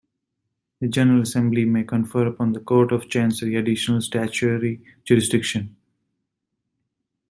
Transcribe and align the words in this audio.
The 0.79 0.87
General 0.87 1.21
Assembly 1.21 1.63
may 1.63 1.83
confer 1.83 2.25
upon 2.25 2.53
the 2.53 2.59
Court 2.59 2.91
of 2.91 3.07
Chancery 3.07 3.55
additional 3.55 4.01
statutory 4.01 4.81
jurisdiction. 5.03 5.75